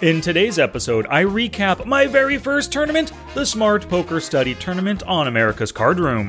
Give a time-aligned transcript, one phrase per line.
[0.00, 5.26] In today's episode, I recap my very first tournament, the Smart Poker Study Tournament on
[5.26, 6.28] America's Card Room.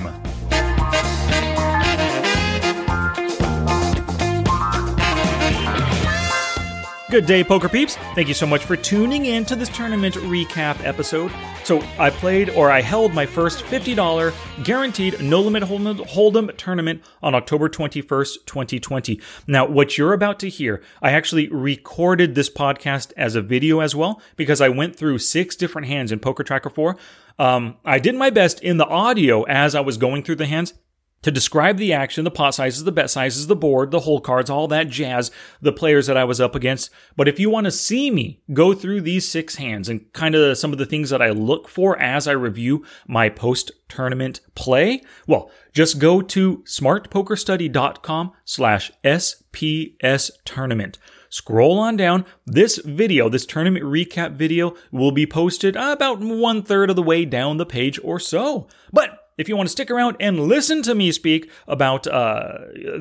[7.10, 7.96] Good day, poker peeps.
[8.14, 11.32] Thank you so much for tuning in to this tournament recap episode.
[11.64, 14.32] So, I played or I held my first $50
[14.64, 19.20] guaranteed no limit hold'em tournament on October 21st, 2020.
[19.48, 23.96] Now, what you're about to hear, I actually recorded this podcast as a video as
[23.96, 26.96] well because I went through six different hands in Poker Tracker 4.
[27.40, 30.76] Um, I did my best in the audio as I was going through the hands
[31.22, 34.50] to describe the action, the pot sizes, the bet sizes, the board, the hole cards,
[34.50, 36.90] all that jazz, the players that I was up against.
[37.16, 40.58] But if you want to see me go through these six hands and kind of
[40.58, 45.02] some of the things that I look for as I review my post tournament play,
[45.28, 50.98] well, just go to smartpokerstudy.com slash SPS tournament.
[51.30, 52.26] Scroll on down.
[52.46, 57.24] This video, this tournament recap video, will be posted about one third of the way
[57.24, 58.68] down the page or so.
[58.92, 62.58] But if you want to stick around and listen to me speak about uh,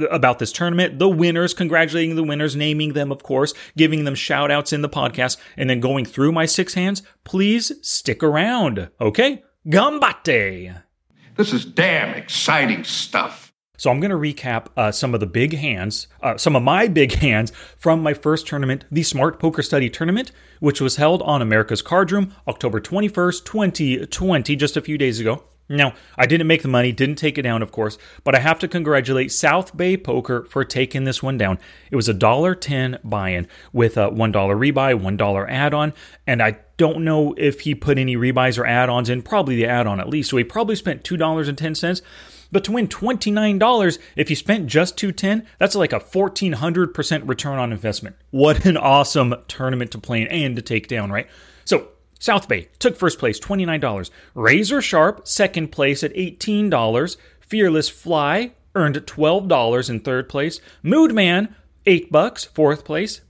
[0.08, 4.50] about this tournament, the winners, congratulating the winners, naming them, of course, giving them shout
[4.50, 8.88] outs in the podcast, and then going through my six hands, please stick around.
[9.00, 9.42] Okay?
[9.66, 10.82] Gambate!
[11.34, 13.52] This is damn exciting stuff.
[13.76, 16.86] So I'm going to recap uh, some of the big hands, uh, some of my
[16.86, 21.42] big hands from my first tournament, the Smart Poker Study Tournament, which was held on
[21.42, 25.42] America's Card Room October 21st, 2020, just a few days ago.
[25.68, 28.58] Now, I didn't make the money, didn't take it down, of course, but I have
[28.60, 31.58] to congratulate South Bay Poker for taking this one down.
[31.90, 35.92] It was a dollar ten buy-in with a one dollar rebuy, one dollar add-on,
[36.26, 39.20] and I don't know if he put any rebuys or add-ons in.
[39.20, 40.30] Probably the add-on at least.
[40.30, 42.00] So he probably spent two dollars and ten cents.
[42.50, 47.72] But to win $29, if you spent just 210, that's like a 1400% return on
[47.72, 48.16] investment.
[48.30, 51.28] What an awesome tournament to play in and to take down, right?
[51.66, 51.88] So
[52.18, 54.10] South Bay took first place, $29.
[54.34, 57.16] Razor Sharp, second place at $18.
[57.40, 60.60] Fearless Fly earned $12 in third place.
[60.82, 61.54] Mood Man,
[61.86, 63.20] 8 bucks, fourth place.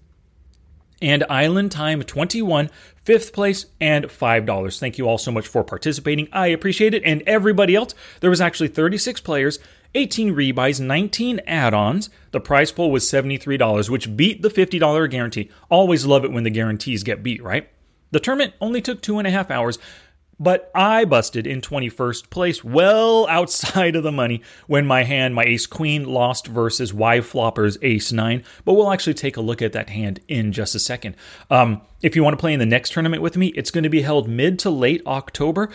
[1.00, 4.80] And Island Time 21, fifth place, and $5.
[4.80, 6.28] Thank you all so much for participating.
[6.32, 7.04] I appreciate it.
[7.04, 9.60] And everybody else, there was actually 36 players,
[9.94, 12.10] 18 rebuys, 19 add ons.
[12.32, 15.50] The prize pool was $73, which beat the $50 guarantee.
[15.70, 17.68] Always love it when the guarantees get beat, right?
[18.10, 19.78] The tournament only took two and a half hours,
[20.40, 25.44] but I busted in 21st place, well outside of the money, when my hand, my
[25.44, 28.44] ace queen, lost versus Y Flopper's ace nine.
[28.64, 31.16] But we'll actually take a look at that hand in just a second.
[31.50, 33.90] Um, if you want to play in the next tournament with me, it's going to
[33.90, 35.70] be held mid to late October.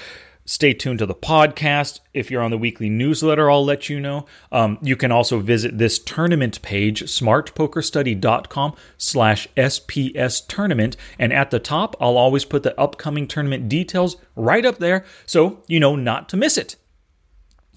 [0.46, 2.02] Stay tuned to the podcast.
[2.14, 4.26] If you're on the weekly newsletter, I'll let you know.
[4.52, 10.98] Um, you can also visit this tournament page, smartpokerstudy.com slash SPS tournament.
[11.18, 15.64] And at the top, I'll always put the upcoming tournament details right up there so
[15.68, 16.76] you know not to miss it.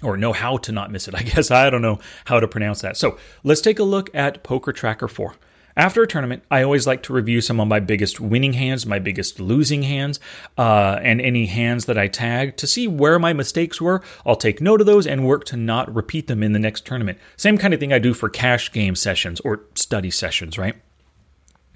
[0.03, 1.15] Or know how to not miss it.
[1.19, 2.97] I guess I don't know how to pronounce that.
[2.97, 5.37] So let's take a look at Poker Tracker 4.
[5.79, 8.99] After a tournament, I always like to review some of my biggest winning hands, my
[8.99, 10.19] biggest losing hands,
[10.57, 14.01] uh, and any hands that I tag to see where my mistakes were.
[14.25, 17.19] I'll take note of those and work to not repeat them in the next tournament.
[17.37, 20.77] Same kind of thing I do for cash game sessions or study sessions, right?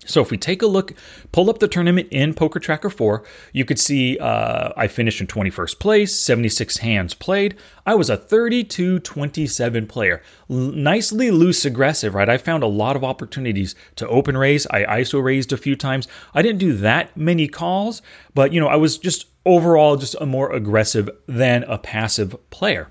[0.06, 0.94] So if we take a look,
[1.30, 3.22] pull up the tournament in Poker Tracker 4,
[3.52, 7.56] you could see uh, I finished in 21st place, 76 hands played.
[7.84, 10.22] I was a 32-27 player.
[10.48, 12.30] L- nicely loose aggressive, right?
[12.30, 14.66] I found a lot of opportunities to open raise.
[14.68, 16.08] I ISO raised a few times.
[16.34, 18.00] I didn't do that many calls,
[18.34, 22.90] but you know, I was just overall just a more aggressive than a passive player.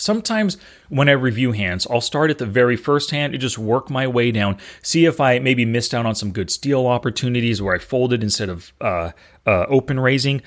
[0.00, 0.56] Sometimes
[0.88, 4.06] when I review hands, I'll start at the very first hand and just work my
[4.06, 7.78] way down, see if I maybe missed out on some good steal opportunities where I
[7.78, 9.12] folded instead of uh,
[9.46, 10.42] uh, open raising.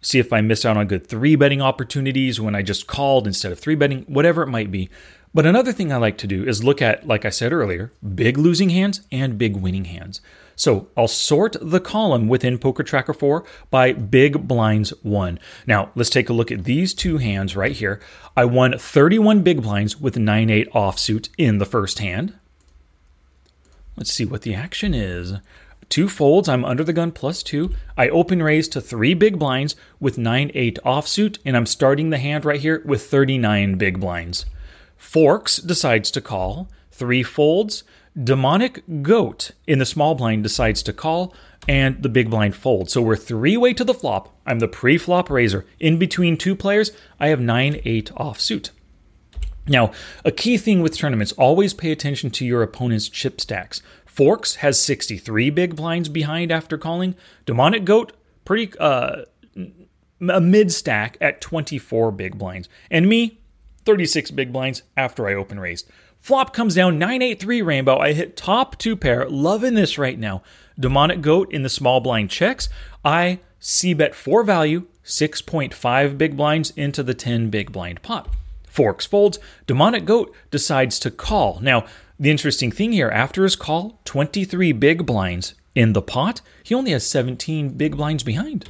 [0.00, 3.52] See if I missed out on good three betting opportunities when I just called instead
[3.52, 4.90] of three betting, whatever it might be.
[5.32, 8.38] But another thing I like to do is look at, like I said earlier, big
[8.38, 10.20] losing hands and big winning hands.
[10.56, 15.38] So I'll sort the column within Poker Tracker 4 by big blinds 1.
[15.66, 18.00] Now, let's take a look at these two hands right here.
[18.36, 22.34] I won 31 big blinds with 9 8 offsuit in the first hand.
[23.96, 25.34] Let's see what the action is.
[25.88, 27.72] Two folds, I'm under the gun plus two.
[27.96, 32.18] I open raise to three big blinds with 9 8 offsuit, and I'm starting the
[32.18, 34.46] hand right here with 39 big blinds.
[34.96, 36.68] Forks decides to call.
[36.96, 37.84] Three folds.
[38.24, 41.34] Demonic Goat in the small blind decides to call,
[41.68, 42.94] and the big blind folds.
[42.94, 44.34] So we're three way to the flop.
[44.46, 45.66] I'm the pre flop raiser.
[45.78, 48.70] In between two players, I have 9 8 offsuit.
[49.68, 49.92] Now,
[50.24, 53.82] a key thing with tournaments always pay attention to your opponent's chip stacks.
[54.06, 57.14] Forks has 63 big blinds behind after calling.
[57.44, 58.12] Demonic Goat,
[58.46, 59.22] pretty uh,
[60.26, 62.70] a mid stack at 24 big blinds.
[62.90, 63.40] And me,
[63.84, 65.90] 36 big blinds after I open raised.
[66.26, 67.98] Flop comes down 983 rainbow.
[67.98, 69.28] I hit top two pair.
[69.28, 70.42] Loving this right now.
[70.76, 72.68] Demonic Goat in the small blind checks.
[73.04, 78.28] I C bet for value 6.5 big blinds into the 10 big blind pot.
[78.66, 79.38] Forks folds.
[79.68, 81.60] Demonic Goat decides to call.
[81.62, 81.86] Now,
[82.18, 86.90] the interesting thing here, after his call, 23 big blinds in the pot, he only
[86.90, 88.68] has 17 big blinds behind.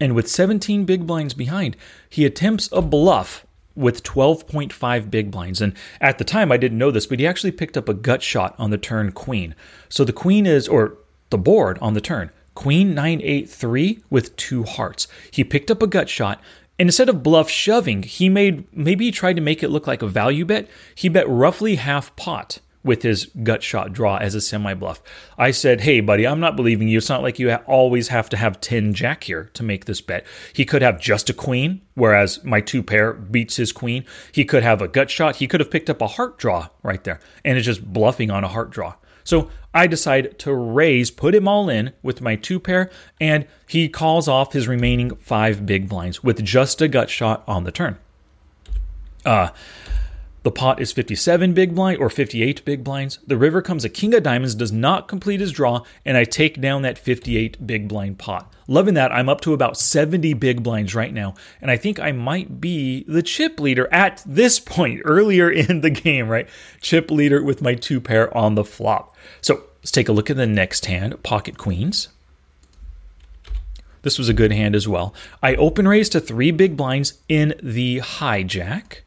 [0.00, 1.76] And with 17 big blinds behind,
[2.10, 3.45] he attempts a bluff
[3.76, 5.60] with 12.5 big blinds.
[5.60, 8.22] And at the time, I didn't know this, but he actually picked up a gut
[8.22, 9.54] shot on the turn queen.
[9.88, 10.98] So the queen is, or
[11.30, 15.06] the board on the turn, queen 983 with two hearts.
[15.30, 16.40] He picked up a gut shot.
[16.78, 20.02] And instead of bluff shoving, he made, maybe he tried to make it look like
[20.02, 20.68] a value bet.
[20.94, 25.02] He bet roughly half pot with his gut shot draw as a semi bluff.
[25.36, 26.98] I said, Hey, buddy, I'm not believing you.
[26.98, 30.24] It's not like you always have to have 10 jack here to make this bet.
[30.52, 34.04] He could have just a queen, whereas my two pair beats his queen.
[34.32, 35.36] He could have a gut shot.
[35.36, 38.44] He could have picked up a heart draw right there and is just bluffing on
[38.44, 38.94] a heart draw.
[39.24, 42.90] So I decide to raise, put him all in with my two pair,
[43.20, 47.64] and he calls off his remaining five big blinds with just a gut shot on
[47.64, 47.98] the turn.
[49.24, 49.48] Uh,
[50.46, 53.18] the pot is 57 big blind or 58 big blinds.
[53.26, 56.60] The river comes a king of diamonds, does not complete his draw, and I take
[56.60, 58.54] down that 58 big blind pot.
[58.68, 59.10] Loving that.
[59.10, 63.04] I'm up to about 70 big blinds right now, and I think I might be
[63.08, 66.48] the chip leader at this point earlier in the game, right?
[66.80, 69.16] Chip leader with my two pair on the flop.
[69.40, 72.06] So let's take a look at the next hand pocket queens.
[74.02, 75.12] This was a good hand as well.
[75.42, 78.98] I open raise to three big blinds in the hijack.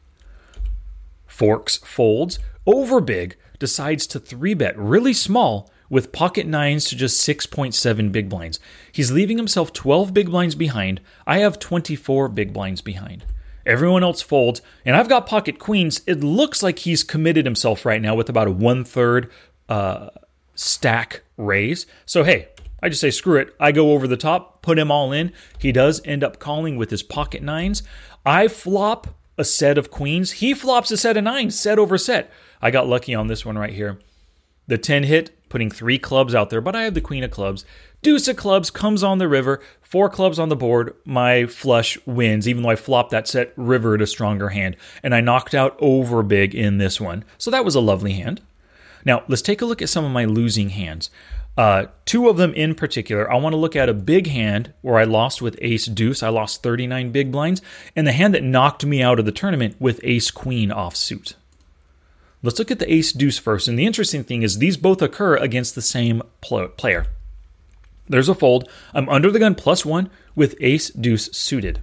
[1.40, 2.38] Forks folds.
[2.66, 8.60] Overbig decides to 3 bet really small with pocket nines to just 6.7 big blinds.
[8.92, 11.00] He's leaving himself 12 big blinds behind.
[11.26, 13.24] I have 24 big blinds behind.
[13.64, 16.02] Everyone else folds, and I've got pocket queens.
[16.06, 19.30] It looks like he's committed himself right now with about a one third
[19.70, 20.10] uh,
[20.54, 21.86] stack raise.
[22.04, 22.48] So, hey,
[22.82, 23.56] I just say screw it.
[23.58, 25.32] I go over the top, put him all in.
[25.58, 27.82] He does end up calling with his pocket nines.
[28.26, 30.32] I flop a set of queens.
[30.32, 32.30] He flops a set of nines, set over set.
[32.62, 33.98] I got lucky on this one right here.
[34.66, 37.64] The 10 hit, putting three clubs out there, but I have the queen of clubs.
[38.02, 40.94] Deuce of clubs comes on the river, four clubs on the board.
[41.04, 45.14] My flush wins, even though I flopped that set river at a stronger hand, and
[45.14, 47.24] I knocked out over big in this one.
[47.36, 48.40] So that was a lovely hand.
[49.04, 51.10] Now, let's take a look at some of my losing hands.
[51.56, 54.98] Uh, two of them in particular, I want to look at a big hand where
[54.98, 56.22] I lost with ace deuce.
[56.22, 57.60] I lost 39 big blinds,
[57.96, 61.34] and the hand that knocked me out of the tournament with ace queen offsuit.
[62.42, 63.68] Let's look at the ace deuce first.
[63.68, 67.06] And the interesting thing is, these both occur against the same pl- player.
[68.08, 68.68] There's a fold.
[68.94, 71.80] I'm under the gun plus one with ace deuce suited.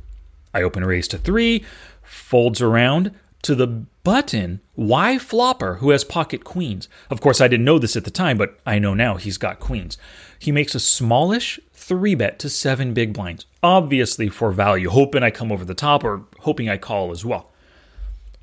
[0.53, 1.63] I open raise to three,
[2.01, 6.87] folds around to the button Y Flopper who has pocket queens?
[7.09, 9.59] Of course i didn't know this at the time but i know now he's got
[9.59, 9.97] queens.
[10.39, 15.31] He makes a smallish three bet to seven big blinds obviously for value hoping i
[15.31, 17.51] come over the top or hoping i call as well.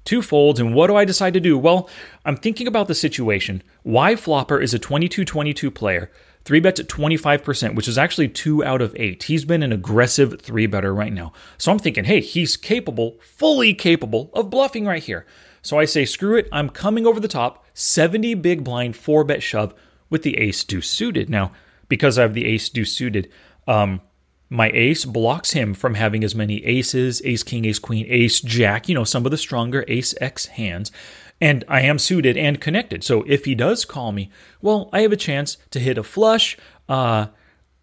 [0.05, 1.58] Two folds and what do i decide to do?
[1.58, 1.88] Well
[2.25, 3.62] i'm thinking about the situation.
[3.83, 6.11] Y Flopper is a 22-22 player
[6.45, 9.25] Three bets at 25%, which is actually two out of eight.
[9.25, 11.33] He's been an aggressive three better right now.
[11.57, 15.25] So I'm thinking, hey, he's capable, fully capable of bluffing right here.
[15.63, 19.43] So I say, screw it, I'm coming over the top, 70 big blind, four bet
[19.43, 19.73] shove
[20.11, 21.31] with the ace deuce suited.
[21.31, 21.53] Now,
[21.89, 23.31] because I have the ace deuce suited,
[23.67, 24.03] um,
[24.51, 28.89] my ace blocks him from having as many aces, ace king, ace queen, ace jack,
[28.89, 30.93] you know, some of the stronger ace x hands.
[31.41, 33.05] And I am suited and connected.
[33.05, 34.31] So if he does call me,
[34.62, 36.57] well, I have a chance to hit a flush.
[36.88, 37.26] Uh,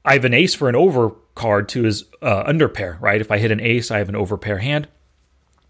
[0.04, 3.22] I have an ace for an over card to his uh, under pair, right?
[3.22, 4.88] If I hit an ace, I have an over pair hand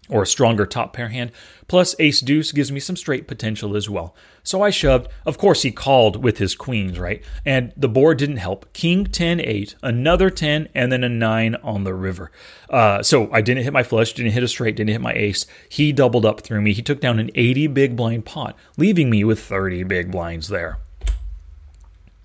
[0.08, 1.30] or a stronger top pair hand.
[1.68, 4.14] Plus, ace deuce gives me some straight potential as well.
[4.42, 5.08] So I shoved.
[5.24, 7.22] Of course, he called with his queens, right?
[7.46, 8.72] And the board didn't help.
[8.72, 12.32] King 10 8, another 10, and then a 9 on the river.
[12.68, 15.46] Uh, so I didn't hit my flush, didn't hit a straight, didn't hit my ace.
[15.68, 16.72] He doubled up through me.
[16.72, 20.78] He took down an 80 big blind pot, leaving me with 30 big blinds there.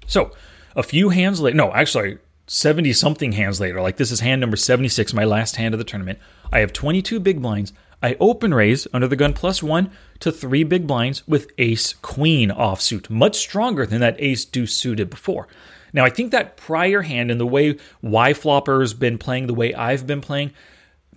[0.08, 0.32] So
[0.76, 2.18] a few hands later, no, actually,
[2.48, 5.84] 70 something hands later, like this is hand number 76, my last hand of the
[5.84, 6.18] tournament.
[6.52, 7.74] I have 22 big blinds.
[8.02, 12.50] I open raise under the gun plus one to three big blinds with ace queen
[12.50, 15.48] offsuit, much stronger than that ace deuce suited before.
[15.92, 19.74] Now, I think that prior hand and the way Y Flopper's been playing the way
[19.74, 20.52] I've been playing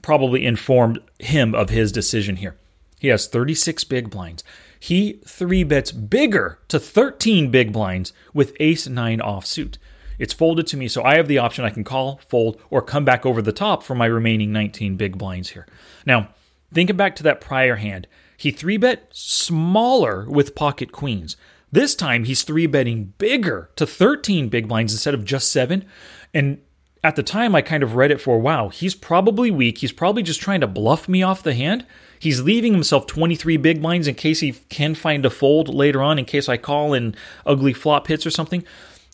[0.02, 2.56] probably informed him of his decision here.
[2.98, 4.42] He has 36 big blinds.
[4.78, 9.76] He three bets bigger to 13 big blinds with ace 9 offsuit.
[10.20, 13.06] It's folded to me, so I have the option I can call, fold, or come
[13.06, 15.66] back over the top for my remaining 19 big blinds here.
[16.04, 16.28] Now,
[16.72, 21.38] thinking back to that prior hand, he three bet smaller with pocket queens.
[21.72, 25.86] This time he's three betting bigger to 13 big blinds instead of just seven.
[26.34, 26.60] And
[27.02, 29.78] at the time, I kind of read it for wow, he's probably weak.
[29.78, 31.86] He's probably just trying to bluff me off the hand.
[32.18, 36.18] He's leaving himself 23 big blinds in case he can find a fold later on,
[36.18, 38.64] in case I call and ugly flop hits or something.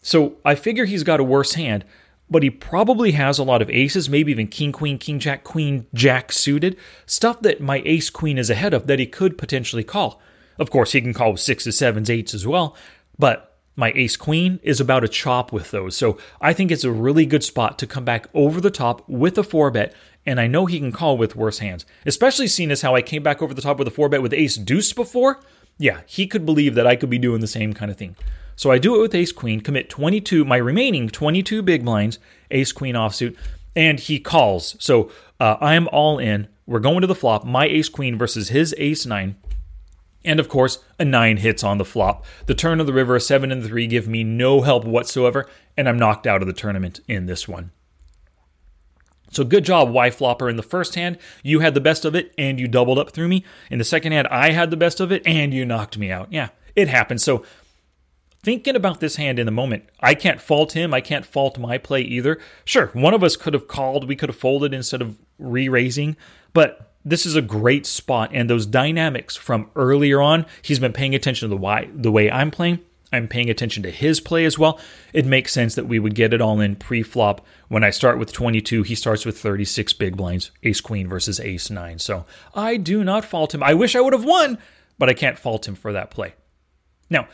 [0.07, 1.85] So I figure he's got a worse hand,
[2.31, 5.89] but he probably has a lot of aces, maybe even king, queen, king, jack, queen,
[5.95, 10.23] jack suited, stuff that my ace queen is ahead of that he could potentially call.
[10.61, 12.77] Of course, he can call with sixes, sevens, eights as well,
[13.19, 15.97] but my ace queen is about a chop with those.
[15.97, 19.37] So I think it's a really good spot to come back over the top with
[19.37, 19.93] a four bet,
[20.25, 23.25] and I know he can call with worse hands, especially seeing as how I came
[23.25, 25.41] back over the top with a four bet with ace deuce before.
[25.79, 28.17] Yeah, he could believe that I could be doing the same kind of thing.
[28.55, 32.19] So I do it with ace queen, commit 22, my remaining 22 big blinds,
[32.51, 33.37] ace queen offsuit,
[33.75, 34.77] and he calls.
[34.79, 36.49] So uh, I'm all in.
[36.67, 39.37] We're going to the flop, my ace queen versus his ace nine.
[40.25, 42.25] And of course, a 9 hits on the flop.
[42.47, 45.89] The turn of the river, a 7 and 3 give me no help whatsoever, and
[45.89, 47.71] I'm knocked out of the tournament in this one.
[49.31, 50.49] So good job, Y Flopper.
[50.49, 53.29] In the first hand, you had the best of it and you doubled up through
[53.29, 53.45] me.
[53.71, 56.29] In the second hand, I had the best of it and you knocked me out.
[56.33, 57.21] Yeah, it happened.
[57.21, 57.45] So
[58.43, 60.95] thinking about this hand in the moment, I can't fault him.
[60.95, 62.39] I can't fault my play either.
[62.65, 66.17] Sure, one of us could have called, we could have folded instead of re raising,
[66.53, 68.31] but this is a great spot.
[68.33, 72.31] And those dynamics from earlier on, he's been paying attention to the, why, the way
[72.31, 72.81] I'm playing.
[73.17, 74.79] I'm paying attention to his play as well.
[75.13, 77.45] It makes sense that we would get it all in pre flop.
[77.69, 81.71] When I start with 22, he starts with 36 big blinds, ace queen versus ace
[81.71, 81.99] nine.
[81.99, 83.63] So I do not fault him.
[83.63, 84.59] I wish I would have won,
[84.99, 86.35] but I can't fault him for that play.
[87.11, 87.29] Now,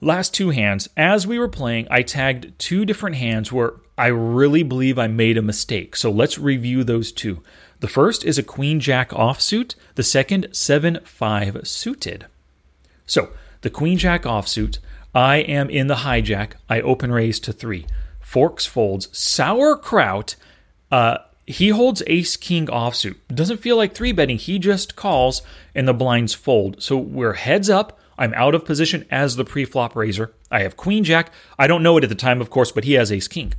[0.00, 4.62] Last two hands, as we were playing, I tagged two different hands where I really
[4.62, 5.96] believe I made a mistake.
[5.96, 7.42] So let's review those two.
[7.80, 12.26] The first is a Queen Jack offsuit, the second, 7 5 suited.
[13.06, 13.30] So
[13.62, 14.80] the Queen Jack offsuit,
[15.16, 16.52] I am in the hijack.
[16.68, 17.86] I open raise to 3.
[18.20, 20.36] Forks folds, sauerkraut.
[20.92, 23.16] Uh, he holds ace king offsuit.
[23.28, 24.36] Doesn't feel like three betting.
[24.36, 25.40] He just calls
[25.74, 26.82] and the blinds fold.
[26.82, 27.98] So we're heads up.
[28.18, 30.34] I'm out of position as the pre-flop raiser.
[30.50, 31.30] I have queen jack.
[31.58, 33.54] I don't know it at the time, of course, but he has ace king.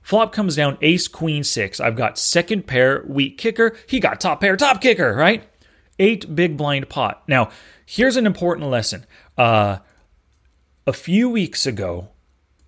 [0.00, 1.78] Flop comes down ace queen six.
[1.78, 3.76] I've got second pair, weak kicker.
[3.86, 5.44] He got top pair, top kicker, right?
[5.98, 7.22] Eight big blind pot.
[7.28, 7.50] Now,
[7.84, 9.04] here's an important lesson.
[9.36, 9.78] Uh,
[10.86, 12.08] a few weeks ago,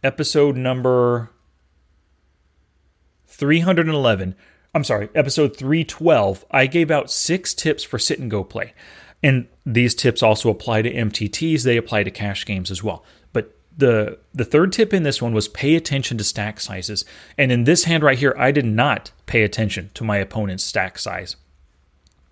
[0.02, 1.30] episode number
[3.26, 4.34] 311,
[4.74, 8.74] I'm sorry, episode 312, I gave out six tips for sit and go play.
[9.22, 13.04] And these tips also apply to MTTs, they apply to cash games as well.
[13.32, 17.04] But the the third tip in this one was pay attention to stack sizes.
[17.38, 20.98] And in this hand right here, I did not pay attention to my opponent's stack
[20.98, 21.36] size.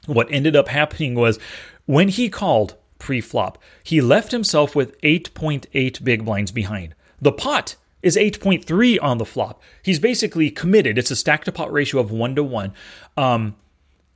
[0.06, 1.38] What ended up happening was
[1.86, 6.94] when he called pre-flop, he left himself with 8.8 big blinds behind.
[7.20, 9.60] The pot is 8.3 on the flop.
[9.82, 10.96] He's basically committed.
[10.96, 12.72] It's a stack to pot ratio of 1 to 1.
[13.16, 13.56] Um,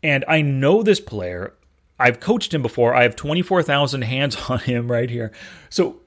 [0.02, 1.52] and I know this player.
[1.98, 2.94] I've coached him before.
[2.94, 5.32] I have 24,000 hands on him right here.
[5.68, 6.00] So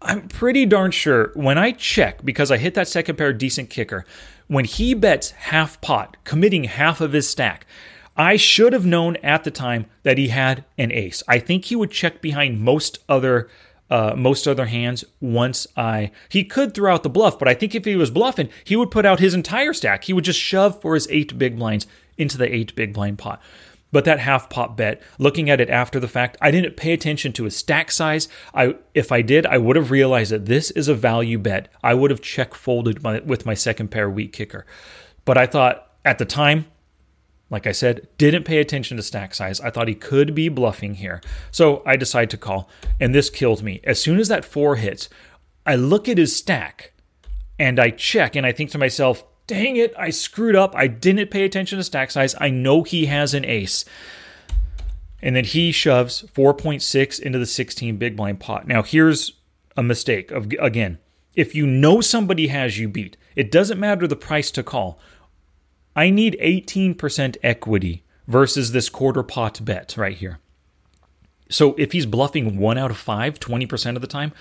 [0.00, 4.04] I'm pretty darn sure when I check, because I hit that second pair decent kicker,
[4.48, 7.66] when he bets half pot, committing half of his stack,
[8.16, 11.22] I should have known at the time that he had an ace.
[11.26, 13.48] I think he would check behind most other
[13.90, 17.74] uh, most other hands once I he could throw out the bluff, but I think
[17.74, 20.04] if he was bluffing, he would put out his entire stack.
[20.04, 23.42] He would just shove for his eight big blinds into the eight big blind pot.
[23.90, 27.34] But that half pot bet, looking at it after the fact, I didn't pay attention
[27.34, 28.28] to his stack size.
[28.54, 31.68] I if I did, I would have realized that this is a value bet.
[31.82, 34.64] I would have check folded my, with my second pair weak kicker.
[35.26, 36.64] But I thought at the time,
[37.52, 39.60] like I said, didn't pay attention to stack size.
[39.60, 41.20] I thought he could be bluffing here.
[41.50, 42.68] So I decide to call,
[42.98, 43.80] and this killed me.
[43.84, 45.10] As soon as that four hits,
[45.66, 46.92] I look at his stack
[47.58, 50.74] and I check and I think to myself, dang it, I screwed up.
[50.74, 52.34] I didn't pay attention to stack size.
[52.40, 53.84] I know he has an ace.
[55.20, 58.66] And then he shoves 4.6 into the 16 big blind pot.
[58.66, 59.32] Now, here's
[59.76, 60.98] a mistake of again,
[61.34, 64.98] if you know somebody has you beat, it doesn't matter the price to call.
[65.94, 70.38] I need 18% equity versus this quarter pot bet right here.
[71.50, 74.32] So if he's bluffing one out of five, 20% of the time,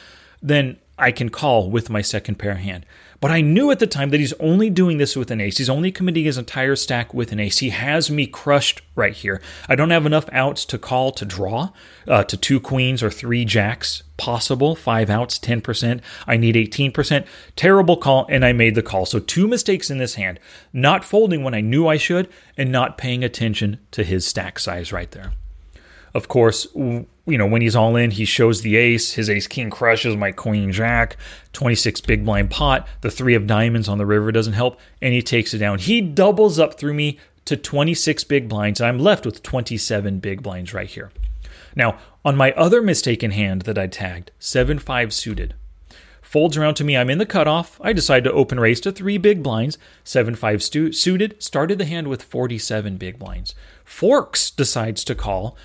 [0.41, 2.85] then I can call with my second pair hand.
[3.19, 5.59] But I knew at the time that he's only doing this with an ace.
[5.59, 7.59] He's only committing his entire stack with an ace.
[7.59, 9.41] He has me crushed right here.
[9.69, 11.69] I don't have enough outs to call to draw
[12.07, 14.75] uh, to two queens or three jacks possible.
[14.75, 16.01] Five outs, 10%.
[16.25, 17.25] I need 18%.
[17.55, 19.05] Terrible call, and I made the call.
[19.05, 20.39] So two mistakes in this hand.
[20.73, 24.91] Not folding when I knew I should, and not paying attention to his stack size
[24.91, 25.33] right there.
[26.13, 26.67] Of course,
[27.31, 29.13] you know, when he's all in, he shows the ace.
[29.13, 31.15] His ace king crushes my queen jack.
[31.53, 32.87] 26 big blind pot.
[33.01, 35.79] The three of diamonds on the river doesn't help, and he takes it down.
[35.79, 38.81] He doubles up through me to 26 big blinds.
[38.81, 41.11] I'm left with 27 big blinds right here.
[41.75, 45.53] Now, on my other mistaken hand that I tagged, 7 5 suited,
[46.21, 46.97] folds around to me.
[46.97, 47.79] I'm in the cutoff.
[47.81, 49.77] I decide to open raise to three big blinds.
[50.03, 53.55] 7 5 stu- suited, started the hand with 47 big blinds.
[53.85, 55.57] Forks decides to call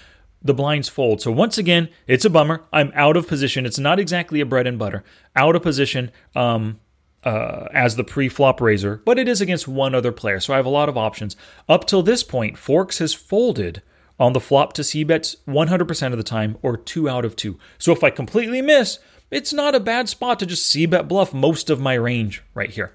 [0.43, 1.21] the blinds fold.
[1.21, 2.65] So once again, it's a bummer.
[2.73, 3.67] I'm out of position.
[3.67, 5.05] It's not exactly a bread and butter.
[5.35, 6.81] Out of position um,
[7.25, 10.67] uh, as the pre-flop raiser, but it is against one other player, so I have
[10.67, 11.37] a lot of options.
[11.69, 13.83] Up till this point, Forks has folded
[14.19, 17.59] on the flop to C bets 100% of the time, or two out of two.
[17.79, 18.99] So if I completely miss,
[19.31, 22.71] it's not a bad spot to just C bet bluff most of my range right
[22.71, 22.95] here.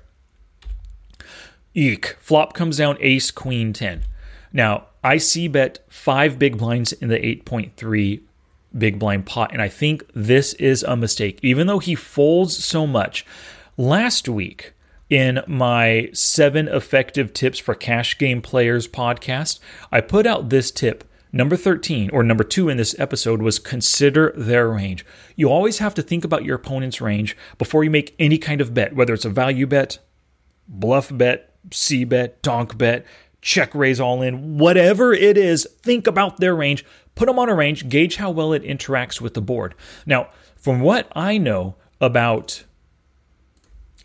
[1.73, 2.17] Eek.
[2.19, 4.03] Flop comes down ace, queen, 10.
[4.53, 8.21] Now, I C bet five big blinds in the 8.3
[8.77, 11.39] big blind pot, and I think this is a mistake.
[11.41, 13.25] Even though he folds so much,
[13.77, 14.73] last week
[15.09, 19.59] in my seven effective tips for cash game players podcast,
[19.91, 21.03] I put out this tip.
[21.33, 25.05] Number 13, or number two in this episode, was consider their range.
[25.37, 28.73] You always have to think about your opponent's range before you make any kind of
[28.73, 29.99] bet, whether it's a value bet,
[30.67, 33.05] bluff bet, C bet, donk bet
[33.41, 37.55] check raise all in, whatever it is, think about their range, put them on a
[37.55, 39.75] range, gauge how well it interacts with the board.
[40.05, 42.63] Now, from what I know about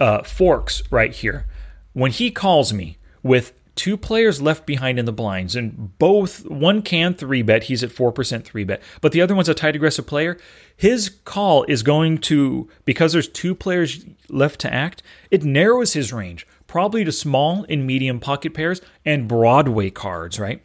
[0.00, 1.46] uh, Forks right here,
[1.92, 6.80] when he calls me with two players left behind in the blinds, and both one
[6.80, 10.06] can three bet, he's at 4% three bet, but the other one's a tight aggressive
[10.06, 10.38] player.
[10.74, 16.12] His call is going to, because there's two players left to act, it narrows his
[16.12, 20.62] range probably to small and medium pocket pairs and Broadway cards, right?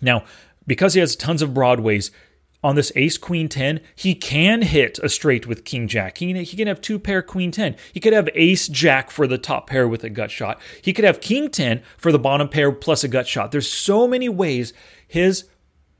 [0.00, 0.24] Now,
[0.66, 2.10] because he has tons of Broadways,
[2.66, 6.18] on this ace queen 10 he can hit a straight with king jack.
[6.18, 9.38] He, he can have two pair queen 10 he could have ace jack for the
[9.38, 10.60] top pair with a gut shot.
[10.82, 13.52] He could have king 10 for the bottom pair plus a gut shot.
[13.52, 14.72] There's so many ways
[15.06, 15.44] his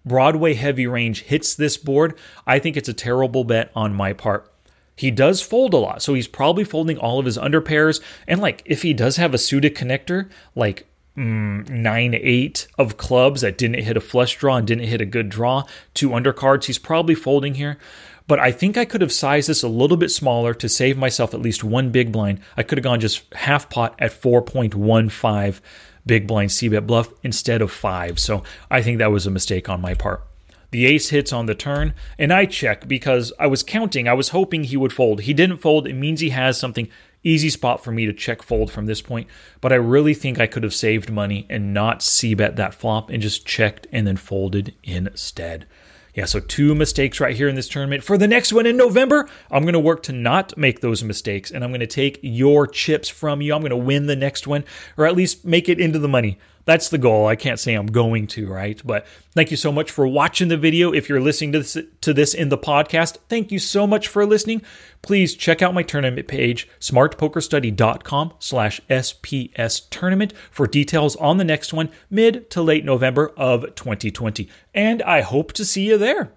[0.04, 2.18] broadway heavy range hits this board.
[2.46, 4.52] I think it's a terrible bet on my part
[4.96, 8.00] he does fold a lot, so he's probably folding all of his under pairs.
[8.26, 13.42] And like, if he does have a suited connector, like mm, nine eight of clubs
[13.42, 16.78] that didn't hit a flush draw and didn't hit a good draw, two undercards, he's
[16.78, 17.78] probably folding here.
[18.26, 21.32] But I think I could have sized this a little bit smaller to save myself
[21.32, 22.40] at least one big blind.
[22.56, 25.60] I could have gone just half pot at 4.15
[26.06, 28.18] big blind C bet bluff instead of five.
[28.18, 30.25] So I think that was a mistake on my part.
[30.70, 34.08] The ace hits on the turn, and I check because I was counting.
[34.08, 35.22] I was hoping he would fold.
[35.22, 35.86] He didn't fold.
[35.86, 36.88] It means he has something
[37.22, 39.28] easy spot for me to check fold from this point.
[39.60, 43.10] But I really think I could have saved money and not C bet that flop
[43.10, 45.66] and just checked and then folded instead.
[46.14, 48.02] Yeah, so two mistakes right here in this tournament.
[48.02, 51.50] For the next one in November, I'm going to work to not make those mistakes
[51.50, 53.54] and I'm going to take your chips from you.
[53.54, 54.64] I'm going to win the next one
[54.96, 57.26] or at least make it into the money that's the goal.
[57.26, 58.80] I can't say I'm going to, right?
[58.84, 60.92] But thank you so much for watching the video.
[60.92, 64.26] If you're listening to this, to this in the podcast, thank you so much for
[64.26, 64.62] listening.
[65.00, 71.72] Please check out my tournament page, smartpokerstudy.com slash SPS tournament for details on the next
[71.72, 74.48] one, mid to late November of 2020.
[74.74, 76.32] And I hope to see you there.